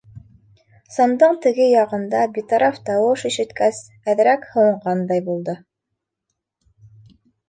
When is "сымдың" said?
0.93-1.35